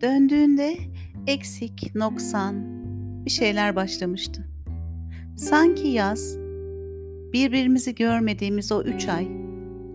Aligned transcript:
Döndüğünde 0.00 0.76
eksik, 1.26 1.94
noksan 1.94 2.54
bir 3.24 3.30
şeyler 3.30 3.76
başlamıştı. 3.76 4.44
Sanki 5.36 5.88
yaz, 5.88 6.36
birbirimizi 7.32 7.94
görmediğimiz 7.94 8.72
o 8.72 8.82
üç 8.82 9.08
ay 9.08 9.28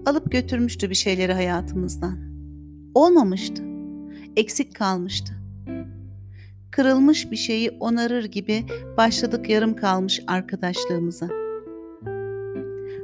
alıp 0.05 0.32
götürmüştü 0.32 0.89
bir 0.89 0.95
şeyleri 0.95 1.33
hayatımızdan. 1.33 2.19
Olmamıştı, 2.93 3.64
eksik 4.36 4.75
kalmıştı. 4.75 5.33
Kırılmış 6.71 7.31
bir 7.31 7.38
şeyi 7.38 7.71
onarır 7.71 8.25
gibi 8.25 8.65
başladık 8.97 9.49
yarım 9.49 9.75
kalmış 9.75 10.21
arkadaşlığımıza. 10.27 11.29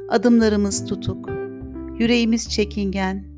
Adımlarımız 0.09 0.86
tutuk, 0.86 1.29
yüreğimiz 2.00 2.50
çekingen, 2.50 3.36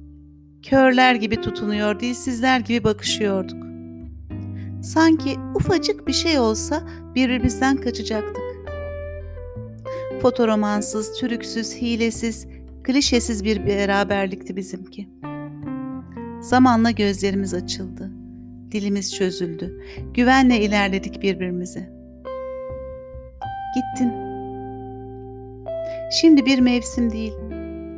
körler 0.63 1.15
gibi 1.15 1.41
tutunuyor, 1.41 1.99
dilsizler 1.99 2.59
gibi 2.59 2.83
bakışıyorduk. 2.83 3.69
Sanki 4.83 5.35
ufacık 5.55 6.07
bir 6.07 6.13
şey 6.13 6.39
olsa 6.39 6.83
birbirimizden 7.15 7.77
kaçacaktık. 7.77 8.43
Fotoromansız, 10.21 11.19
türüksüz, 11.19 11.75
hilesiz, 11.75 12.47
klişesiz 12.83 13.43
bir 13.43 13.65
beraberlikti 13.65 14.55
bizimki. 14.55 15.09
Zamanla 16.41 16.91
gözlerimiz 16.91 17.53
açıldı. 17.53 18.11
Dilimiz 18.71 19.15
çözüldü. 19.15 19.83
Güvenle 20.13 20.61
ilerledik 20.61 21.21
birbirimize. 21.21 21.89
Gittin. 23.75 24.11
Şimdi 26.21 26.45
bir 26.45 26.59
mevsim 26.59 27.11
değil, 27.11 27.33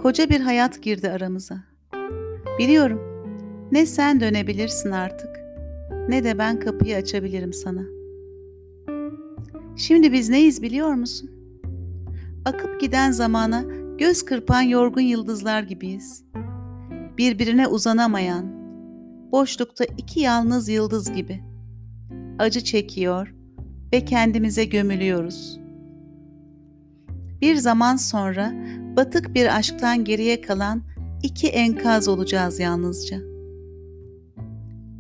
koca 0.01 0.29
bir 0.29 0.41
hayat 0.41 0.81
girdi 0.81 1.09
aramıza. 1.09 1.70
Biliyorum, 2.61 3.01
ne 3.71 3.85
sen 3.85 4.19
dönebilirsin 4.19 4.91
artık, 4.91 5.29
ne 6.09 6.23
de 6.23 6.37
ben 6.37 6.59
kapıyı 6.59 6.95
açabilirim 6.95 7.53
sana. 7.53 7.81
Şimdi 9.75 10.13
biz 10.13 10.29
neyiz 10.29 10.61
biliyor 10.61 10.93
musun? 10.93 11.31
Akıp 12.45 12.81
giden 12.81 13.11
zamana 13.11 13.63
göz 13.97 14.25
kırpan 14.25 14.61
yorgun 14.61 15.01
yıldızlar 15.01 15.63
gibiyiz. 15.63 16.23
Birbirine 17.17 17.67
uzanamayan, 17.67 18.45
boşlukta 19.31 19.85
iki 19.97 20.19
yalnız 20.19 20.69
yıldız 20.69 21.13
gibi. 21.13 21.43
Acı 22.39 22.63
çekiyor 22.63 23.35
ve 23.93 24.05
kendimize 24.05 24.65
gömülüyoruz. 24.65 25.59
Bir 27.41 27.55
zaman 27.55 27.95
sonra 27.95 28.53
batık 28.97 29.35
bir 29.35 29.57
aşktan 29.57 30.03
geriye 30.03 30.41
kalan 30.41 30.90
iki 31.23 31.47
enkaz 31.47 32.07
olacağız 32.07 32.59
yalnızca. 32.59 33.17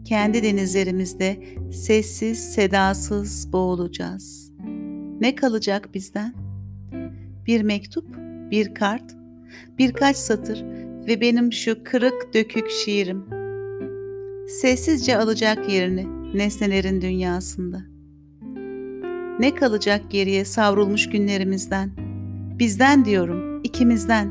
Kendi 0.05 0.43
denizlerimizde 0.43 1.43
sessiz, 1.71 2.53
sedasız 2.53 3.53
boğulacağız. 3.53 4.51
Ne 5.19 5.35
kalacak 5.35 5.93
bizden? 5.93 6.33
Bir 7.47 7.61
mektup, 7.61 8.05
bir 8.51 8.73
kart, 8.73 9.15
birkaç 9.77 10.17
satır 10.17 10.63
ve 11.07 11.21
benim 11.21 11.53
şu 11.53 11.83
kırık 11.83 12.33
dökük 12.33 12.69
şiirim. 12.69 13.25
Sessizce 14.47 15.17
alacak 15.17 15.69
yerini 15.69 16.07
nesnelerin 16.37 17.01
dünyasında. 17.01 17.81
Ne 19.39 19.55
kalacak 19.55 20.11
geriye 20.11 20.45
savrulmuş 20.45 21.09
günlerimizden? 21.09 21.91
Bizden 22.59 23.05
diyorum, 23.05 23.63
ikimizden. 23.63 24.29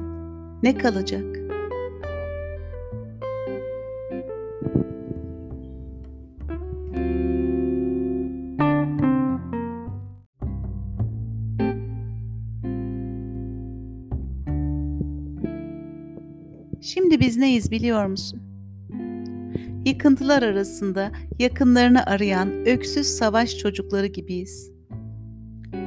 Ne 0.62 0.78
kalacak? 0.78 1.39
Şimdi 16.80 17.20
biz 17.20 17.36
neyiz 17.36 17.70
biliyor 17.70 18.06
musun? 18.06 18.40
Yıkıntılar 19.86 20.42
arasında 20.42 21.12
yakınlarını 21.38 22.06
arayan 22.06 22.66
öksüz 22.66 23.06
savaş 23.06 23.58
çocukları 23.58 24.06
gibiyiz. 24.06 24.72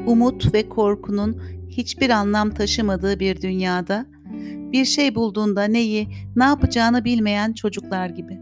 Umut 0.08 0.54
ve 0.54 0.70
korkunun 0.70 1.42
hiçbir 1.70 2.10
anlam 2.10 2.50
taşımadığı 2.50 3.20
bir 3.20 3.42
dünyada 3.42 4.06
bir 4.72 4.86
şey 4.86 5.16
bulduğunda 5.16 5.64
neyi, 5.64 6.08
ne 6.36 6.44
yapacağını 6.44 7.06
bilmeyen 7.06 7.54
çocuklar 7.54 8.10
gibi. 8.10 8.40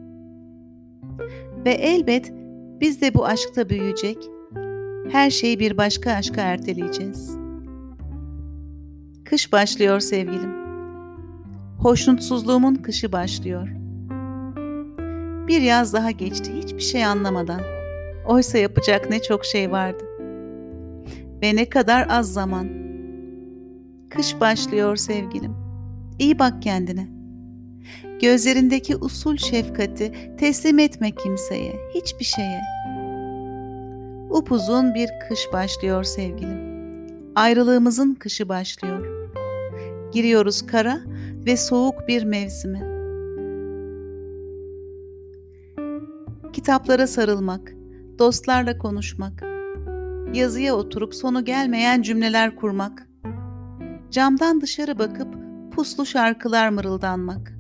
Ve 1.66 1.72
elbet 1.72 2.34
biz 2.82 3.02
de 3.02 3.14
bu 3.14 3.26
aşkta 3.26 3.70
büyüyecek, 3.70 4.18
her 5.12 5.30
şeyi 5.30 5.60
bir 5.60 5.78
başka 5.78 6.12
aşka 6.12 6.42
erteleyeceğiz. 6.42 7.38
Kış 9.26 9.52
başlıyor 9.52 10.00
sevgilim. 10.00 10.61
Hoşnutsuzluğumun 11.82 12.76
kışı 12.76 13.12
başlıyor. 13.12 13.68
Bir 15.48 15.62
yaz 15.62 15.94
daha 15.94 16.12
geçti 16.12 16.54
hiçbir 16.64 16.80
şey 16.82 17.06
anlamadan. 17.06 17.62
Oysa 18.28 18.58
yapacak 18.58 19.10
ne 19.10 19.22
çok 19.22 19.46
şey 19.46 19.72
vardı. 19.72 20.04
Ve 21.42 21.56
ne 21.56 21.70
kadar 21.70 22.08
az 22.10 22.34
zaman. 22.34 22.70
Kış 24.10 24.40
başlıyor 24.40 24.96
sevgilim. 24.96 25.56
İyi 26.20 26.40
bak 26.40 26.62
kendine. 26.62 27.08
Gözlerindeki 28.22 28.96
usul 28.96 29.38
şefkati 29.38 30.36
teslim 30.40 30.80
etme 30.80 31.12
kimseye, 31.12 31.76
hiçbir 31.96 32.26
şeye. 32.26 32.62
Upuzun 34.30 34.94
bir 34.94 35.10
kış 35.28 35.40
başlıyor 35.54 36.04
sevgilim. 36.04 36.60
Ayrılığımızın 37.36 38.14
kışı 38.14 38.50
başlıyor. 38.50 39.22
Giriyoruz 40.12 40.66
kara 40.66 41.00
ve 41.46 41.58
soğuk 41.58 42.08
bir 42.08 42.24
mevsime. 42.24 42.92
Kitaplara 46.54 47.08
sarılmak, 47.08 47.74
dostlarla 48.20 48.78
konuşmak, 48.78 49.44
yazıya 50.34 50.76
oturup 50.76 51.16
sonu 51.16 51.46
gelmeyen 51.46 52.02
cümleler 52.02 52.56
kurmak, 52.56 53.08
camdan 54.12 54.62
dışarı 54.62 55.00
bakıp 55.00 55.36
puslu 55.72 56.06
şarkılar 56.06 56.70
mırıldanmak. 56.70 57.54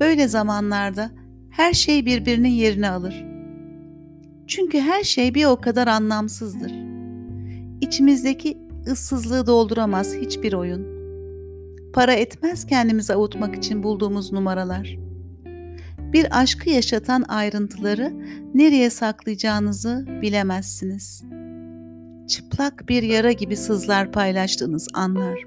Böyle 0.00 0.28
zamanlarda 0.28 1.10
her 1.50 1.72
şey 1.72 2.06
birbirinin 2.06 2.48
yerini 2.48 2.88
alır. 2.88 3.24
Çünkü 4.46 4.80
her 4.80 5.02
şey 5.02 5.34
bir 5.34 5.44
o 5.44 5.56
kadar 5.56 5.86
anlamsızdır. 5.86 6.72
İçimizdeki 7.80 8.58
ıssızlığı 8.86 9.46
dolduramaz 9.46 10.14
hiçbir 10.14 10.52
oyun. 10.52 10.95
Para 11.96 12.12
etmez 12.12 12.66
kendimizi 12.66 13.14
avutmak 13.14 13.56
için 13.56 13.82
bulduğumuz 13.82 14.32
numaralar. 14.32 14.96
Bir 15.98 16.40
aşkı 16.40 16.70
yaşatan 16.70 17.24
ayrıntıları 17.28 18.12
nereye 18.54 18.90
saklayacağınızı 18.90 20.04
bilemezsiniz. 20.22 21.24
Çıplak 22.28 22.88
bir 22.88 23.02
yara 23.02 23.32
gibi 23.32 23.56
sızlar 23.56 24.12
paylaştığınız 24.12 24.88
anlar. 24.94 25.40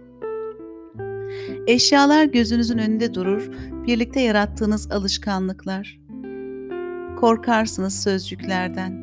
Eşyalar 1.67 2.23
gözünüzün 2.23 2.77
önünde 2.77 3.13
durur, 3.13 3.51
birlikte 3.87 4.19
yarattığınız 4.19 4.91
alışkanlıklar. 4.91 5.99
Korkarsınız 7.19 8.03
sözcüklerden, 8.03 8.93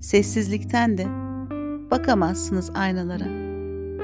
sessizlikten 0.00 0.98
de. 0.98 1.06
Bakamazsınız 1.90 2.70
aynalara. 2.74 3.26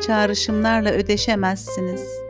Çağrışımlarla 0.01 0.91
ödeşemezsiniz.'' 0.91 2.26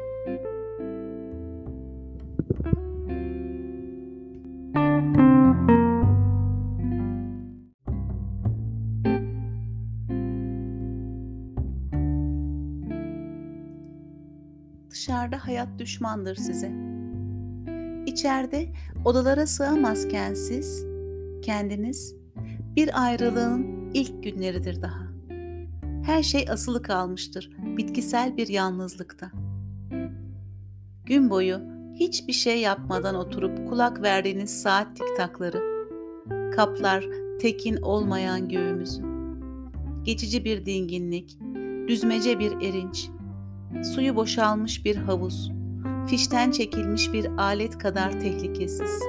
Dışarıda 15.06 15.46
hayat 15.46 15.68
düşmandır 15.78 16.34
size. 16.34 16.72
İçeride 18.06 18.68
odalara 19.04 19.46
sığamazken 19.46 20.34
siz, 20.34 20.86
kendiniz 21.42 22.14
bir 22.76 23.04
ayrılığın 23.04 23.90
ilk 23.94 24.22
günleridir 24.22 24.82
daha. 24.82 25.06
Her 26.06 26.22
şey 26.22 26.46
asılı 26.50 26.82
kalmıştır 26.82 27.50
bitkisel 27.76 28.36
bir 28.36 28.48
yalnızlıkta. 28.48 29.30
Gün 31.04 31.30
boyu 31.30 31.60
hiçbir 31.94 32.32
şey 32.32 32.60
yapmadan 32.60 33.14
oturup 33.14 33.68
kulak 33.68 34.02
verdiğiniz 34.02 34.62
saat 34.62 34.96
tiktakları, 34.96 35.62
kaplar 36.56 37.04
tekin 37.40 37.76
olmayan 37.76 38.48
göğümüzü, 38.48 39.02
geçici 40.02 40.44
bir 40.44 40.66
dinginlik, 40.66 41.38
düzmece 41.88 42.38
bir 42.38 42.52
erinç, 42.52 43.10
suyu 43.94 44.16
boşalmış 44.16 44.84
bir 44.84 44.96
havuz, 44.96 45.52
fişten 46.06 46.50
çekilmiş 46.50 47.12
bir 47.12 47.26
alet 47.38 47.78
kadar 47.78 48.20
tehlikesiz. 48.20 49.00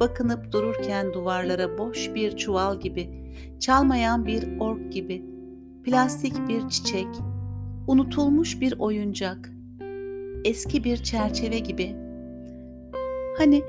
bakınıp 0.00 0.52
dururken 0.52 1.12
duvarlara 1.12 1.78
boş 1.78 2.14
bir 2.14 2.36
çuval 2.36 2.80
gibi, 2.80 3.32
çalmayan 3.60 4.26
bir 4.26 4.60
ork 4.60 4.92
gibi, 4.92 5.24
plastik 5.84 6.48
bir 6.48 6.68
çiçek, 6.68 7.08
unutulmuş 7.86 8.60
bir 8.60 8.78
oyuncak, 8.78 9.52
eski 10.44 10.84
bir 10.84 10.96
çerçeve 10.96 11.58
gibi. 11.58 11.96
Hani 13.38 13.62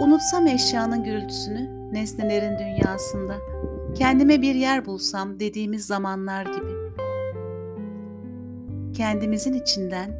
unutsam 0.00 0.46
eşyanın 0.46 1.04
gürültüsünü 1.04 1.92
nesnelerin 1.92 2.58
dünyasında, 2.58 3.36
kendime 3.94 4.42
bir 4.42 4.54
yer 4.54 4.86
bulsam 4.86 5.40
dediğimiz 5.40 5.86
zamanlar 5.86 6.46
gibi. 6.46 6.83
Kendimizin 8.94 9.52
içinden 9.52 10.10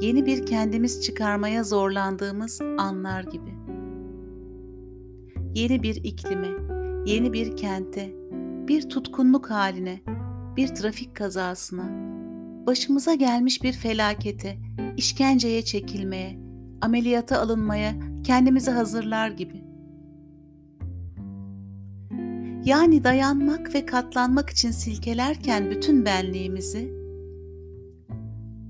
yeni 0.00 0.26
bir 0.26 0.46
kendimiz 0.46 1.02
çıkarmaya 1.02 1.64
zorlandığımız 1.64 2.60
anlar 2.78 3.22
gibi. 3.22 3.54
Yeni 5.54 5.82
bir 5.82 5.96
iklime, 5.96 6.48
yeni 7.06 7.32
bir 7.32 7.56
kente, 7.56 8.12
bir 8.68 8.88
tutkunluk 8.88 9.50
haline, 9.50 10.00
bir 10.56 10.68
trafik 10.68 11.16
kazasına, 11.16 11.84
başımıza 12.66 13.14
gelmiş 13.14 13.62
bir 13.62 13.72
felakete, 13.72 14.56
işkenceye 14.96 15.62
çekilmeye, 15.62 16.38
ameliyata 16.80 17.40
alınmaya 17.40 17.94
kendimizi 18.24 18.70
hazırlar 18.70 19.28
gibi. 19.28 19.64
Yani 22.64 23.04
dayanmak 23.04 23.74
ve 23.74 23.86
katlanmak 23.86 24.50
için 24.50 24.70
silkelerken 24.70 25.70
bütün 25.70 26.04
benliğimizi 26.04 27.03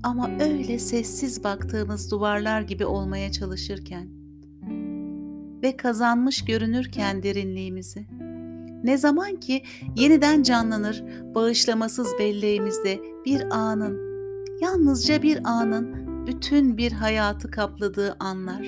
ama 0.05 0.29
öyle 0.39 0.79
sessiz 0.79 1.43
baktığımız 1.43 2.11
duvarlar 2.11 2.61
gibi 2.61 2.85
olmaya 2.85 3.31
çalışırken 3.31 4.07
ve 5.63 5.77
kazanmış 5.77 6.45
görünürken 6.45 7.23
derinliğimizi 7.23 8.05
ne 8.83 8.97
zaman 8.97 9.35
ki 9.35 9.63
yeniden 9.95 10.43
canlanır 10.43 11.03
bağışlamasız 11.35 12.07
belleğimizde 12.19 12.99
bir 13.25 13.43
anın, 13.51 13.99
yalnızca 14.61 15.21
bir 15.21 15.39
anın 15.43 16.07
bütün 16.27 16.77
bir 16.77 16.91
hayatı 16.91 17.51
kapladığı 17.51 18.15
anlar. 18.19 18.65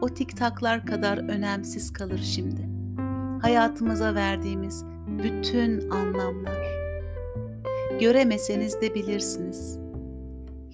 O 0.00 0.08
tiktaklar 0.08 0.86
kadar 0.86 1.18
önemsiz 1.18 1.92
kalır 1.92 2.20
şimdi. 2.34 2.68
Hayatımıza 3.42 4.14
verdiğimiz 4.14 4.84
bütün 5.08 5.90
anlamlar. 5.90 6.66
Göremeseniz 8.00 8.80
de 8.80 8.94
bilirsiniz. 8.94 9.83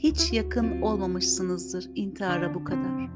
Hiç 0.03 0.33
yakın 0.33 0.83
olmamışsınızdır 0.83 1.91
intihara 1.95 2.55
bu 2.55 2.65
kadar. 2.65 3.11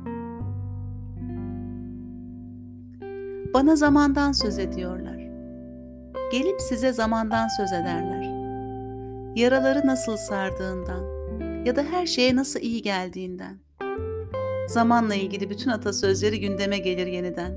Bana 3.55 3.77
zamandan 3.77 4.33
söz 4.33 4.59
ediyorlar. 4.59 5.17
Gelip 6.33 6.61
size 6.61 6.93
zamandan 6.93 7.49
söz 7.49 7.73
ederler. 7.73 8.23
Yaraları 9.37 9.87
nasıl 9.87 10.17
sardığından 10.17 11.05
ya 11.65 11.77
da 11.77 11.83
her 11.83 12.07
şeye 12.07 12.37
nasıl 12.37 12.61
iyi 12.61 12.83
geldiğinden. 12.83 13.59
Zamanla 14.69 15.15
ilgili 15.15 15.51
bütün 15.51 15.71
atasözleri 15.71 16.41
gündeme 16.41 16.79
gelir 16.79 17.07
yeniden. 17.07 17.53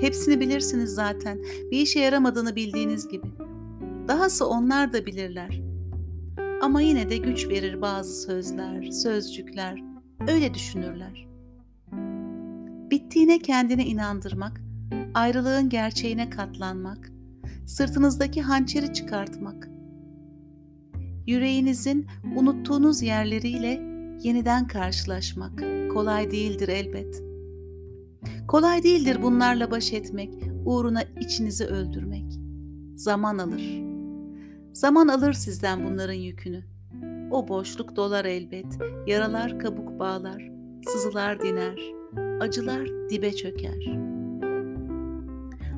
Hepsini 0.00 0.40
bilirsiniz 0.40 0.90
zaten. 0.90 1.38
Bir 1.70 1.78
işe 1.78 2.00
yaramadığını 2.00 2.56
bildiğiniz 2.56 3.08
gibi. 3.08 3.26
Dahası 4.08 4.48
onlar 4.48 4.92
da 4.92 5.06
bilirler. 5.06 5.71
Ama 6.62 6.80
yine 6.80 7.10
de 7.10 7.16
güç 7.16 7.48
verir 7.48 7.82
bazı 7.82 8.22
sözler, 8.22 8.90
sözcükler. 8.90 9.82
Öyle 10.28 10.54
düşünürler. 10.54 11.28
Bittiğine 12.90 13.38
kendine 13.38 13.86
inandırmak 13.86 14.60
ayrılığın 15.14 15.68
gerçeğine 15.68 16.30
katlanmak, 16.30 17.12
sırtınızdaki 17.66 18.42
hançeri 18.42 18.92
çıkartmak, 18.92 19.68
yüreğinizin 21.26 22.06
unuttuğunuz 22.36 23.02
yerleriyle 23.02 23.82
yeniden 24.22 24.66
karşılaşmak 24.66 25.64
kolay 25.92 26.30
değildir 26.30 26.68
elbet. 26.68 27.22
Kolay 28.48 28.82
değildir 28.82 29.22
bunlarla 29.22 29.70
baş 29.70 29.92
etmek, 29.92 30.30
uğruna 30.64 31.02
içinizi 31.20 31.64
öldürmek. 31.64 32.38
Zaman 32.94 33.38
alır. 33.38 33.81
Zaman 34.72 35.08
alır 35.08 35.32
sizden 35.32 35.84
bunların 35.84 36.12
yükünü. 36.12 36.64
O 37.30 37.48
boşluk 37.48 37.96
dolar 37.96 38.24
elbet, 38.24 38.78
yaralar 39.06 39.58
kabuk 39.58 39.98
bağlar, 39.98 40.50
sızılar 40.86 41.40
diner, 41.40 41.80
acılar 42.40 42.88
dibe 43.10 43.32
çöker.'' 43.32 44.12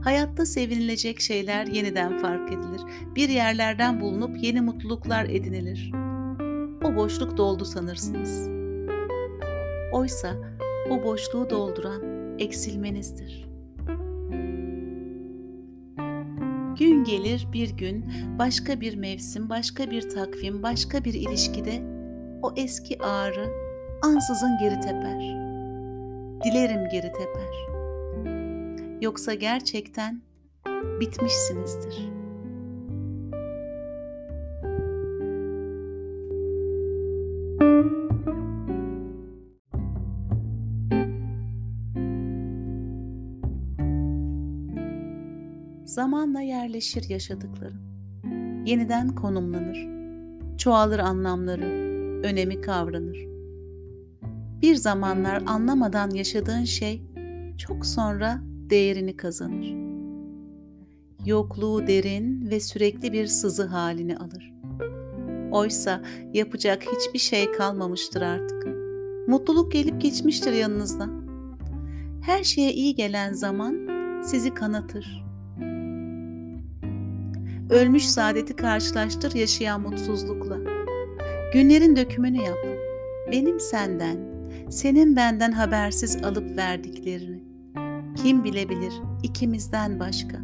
Hayatta 0.05 0.47
sevinilecek 0.47 1.21
şeyler 1.21 1.67
yeniden 1.67 2.19
fark 2.19 2.53
edilir. 2.53 2.81
Bir 3.17 3.29
yerlerden 3.29 4.01
bulunup 4.01 4.43
yeni 4.43 4.61
mutluluklar 4.61 5.25
edinilir. 5.25 5.93
O 6.85 6.97
boşluk 6.97 7.37
doldu 7.37 7.65
sanırsınız. 7.65 8.49
Oysa 9.93 10.35
o 10.91 11.03
boşluğu 11.05 11.51
dolduran 11.51 12.03
eksilmenizdir. 12.39 13.44
Gün 16.79 17.05
gelir 17.05 17.49
bir 17.53 17.71
gün, 17.71 18.13
başka 18.39 18.81
bir 18.81 18.97
mevsim, 18.97 19.49
başka 19.49 19.91
bir 19.91 20.09
takvim, 20.09 20.63
başka 20.63 21.05
bir 21.05 21.15
ilişkide 21.15 21.83
o 22.43 22.53
eski 22.57 23.03
ağrı 23.03 23.47
ansızın 24.03 24.59
geri 24.61 24.81
teper. 24.81 25.21
Dilerim 26.45 26.89
geri 26.93 27.13
teper.'' 27.13 27.75
Yoksa 29.05 29.35
gerçekten 29.35 30.23
bitmişsinizdir. 31.01 32.24
Zamanla 45.85 46.41
yerleşir 46.41 47.09
yaşadıklarım. 47.09 47.81
Yeniden 48.67 49.15
konumlanır. 49.15 49.89
Çoğalır 50.59 50.99
anlamları, 50.99 51.67
önemi 52.25 52.61
kavranır. 52.61 53.27
Bir 54.63 54.75
zamanlar 54.75 55.43
anlamadan 55.47 56.11
yaşadığın 56.11 56.65
şey 56.65 57.03
çok 57.59 57.87
sonra 57.87 58.41
değerini 58.45 59.17
kazanır. 59.17 59.75
Yokluğu 61.27 61.87
derin 61.87 62.51
ve 62.51 62.61
sürekli 62.61 63.13
bir 63.13 63.27
sızı 63.27 63.65
halini 63.65 64.17
alır. 64.17 64.55
Oysa 65.53 66.03
yapacak 66.33 66.83
hiçbir 66.83 67.19
şey 67.19 67.53
kalmamıştır 67.53 68.23
artık. 68.23 68.67
Mutluluk 69.29 69.73
gelip 69.73 70.01
geçmiştir 70.01 70.53
yanınızda. 70.53 71.09
Her 72.23 72.45
şeye 72.45 72.73
iyi 72.73 72.95
gelen 72.95 73.33
zaman 73.33 73.89
sizi 74.23 74.55
kanatır. 74.55 75.24
Ölmüş 77.71 78.07
saadeti 78.07 78.57
karşılaştır 78.57 79.35
yaşayan 79.35 79.81
mutsuzlukla. 79.81 80.59
Günlerin 81.53 81.97
dökümünü 81.97 82.43
yap. 82.43 82.59
Benim 83.33 83.61
senden, 83.61 84.19
senin 84.71 85.17
benden 85.17 85.53
habersiz 85.53 86.25
alıp 86.25 86.57
verdiklerini 86.57 87.43
kim 88.23 88.45
bilebilir 88.45 88.93
ikimizden 89.23 90.01
başka? 90.01 90.39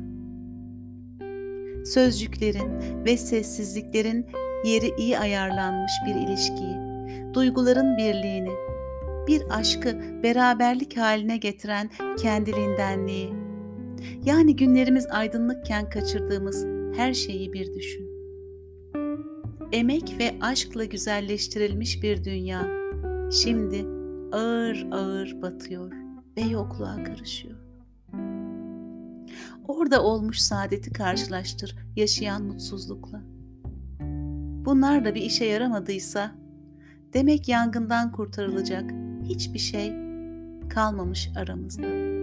Sözcüklerin 1.84 3.04
ve 3.04 3.16
sessizliklerin 3.16 4.26
yeri 4.64 4.90
iyi 4.98 5.18
ayarlanmış 5.18 5.92
bir 6.06 6.14
ilişkiyi, 6.14 6.76
duyguların 7.34 7.96
birliğini, 7.96 8.52
bir 9.26 9.42
aşkı 9.50 10.22
beraberlik 10.22 10.96
haline 10.96 11.36
getiren 11.36 11.90
kendiliğindenliği, 12.18 13.32
yani 14.24 14.56
günlerimiz 14.56 15.06
aydınlıkken 15.06 15.90
kaçırdığımız 15.90 16.79
her 16.96 17.14
şeyi 17.14 17.52
bir 17.52 17.74
düşün. 17.74 18.10
Emek 19.72 20.16
ve 20.18 20.34
aşkla 20.40 20.84
güzelleştirilmiş 20.84 22.02
bir 22.02 22.24
dünya 22.24 22.68
şimdi 23.32 23.86
ağır 24.32 24.86
ağır 24.90 25.42
batıyor 25.42 25.92
ve 26.36 26.40
yokluğa 26.40 27.04
karışıyor. 27.04 27.56
Orada 29.68 30.02
olmuş 30.02 30.38
saadeti 30.38 30.92
karşılaştır 30.92 31.76
yaşayan 31.96 32.42
mutsuzlukla. 32.42 33.22
Bunlar 34.64 35.04
da 35.04 35.14
bir 35.14 35.22
işe 35.22 35.44
yaramadıysa 35.44 36.34
demek 37.12 37.48
yangından 37.48 38.12
kurtarılacak 38.12 38.90
hiçbir 39.24 39.58
şey 39.58 39.92
kalmamış 40.68 41.30
aramızda. 41.36 42.19